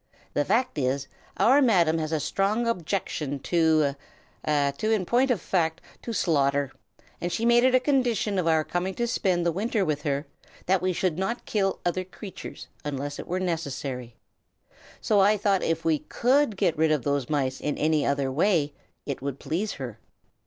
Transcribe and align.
The 0.33 0.43
fact 0.45 0.79
is, 0.79 1.07
our 1.37 1.61
Madam 1.61 1.99
has 1.99 2.11
a 2.11 2.19
strong 2.19 2.65
objection 2.67 3.37
to 3.41 3.93
a 4.43 4.73
in 4.81 5.05
point 5.05 5.29
of 5.29 5.39
fact, 5.39 5.79
to 6.01 6.11
slaughter; 6.11 6.71
and 7.21 7.31
she 7.31 7.45
made 7.45 7.63
it 7.63 7.75
a 7.75 7.79
condition 7.79 8.39
of 8.39 8.47
our 8.47 8.63
coming 8.63 8.95
to 8.95 9.05
spend 9.05 9.45
the 9.45 9.51
winter 9.51 9.85
with 9.85 10.01
her, 10.01 10.25
that 10.65 10.81
we 10.81 10.91
should 10.91 11.19
not 11.19 11.45
kill 11.45 11.81
other 11.85 12.03
creatures 12.03 12.67
unless 12.83 13.19
it 13.19 13.27
were 13.27 13.39
necessary. 13.39 14.15
So 15.01 15.19
I 15.19 15.37
thought 15.37 15.61
if 15.61 15.85
we 15.85 15.99
could 15.99 16.57
get 16.57 16.75
rid 16.75 16.91
of 16.91 17.03
those 17.03 17.29
mice 17.29 17.61
in 17.61 17.77
any 17.77 18.03
other 18.03 18.31
way, 18.31 18.73
it 19.05 19.21
would 19.21 19.37
please 19.37 19.73
her. 19.73 19.99